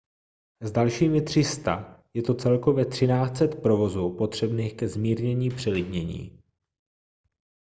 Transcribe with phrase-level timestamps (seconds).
[0.61, 6.39] s dalšími 300 je to celkově 1 300 povozů potřebných ke zmírnění přelidnění